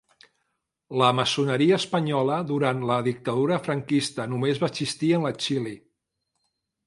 [1.01, 5.77] La maçoneria espanyola durant la dictadura franquista només va existir en l'exili.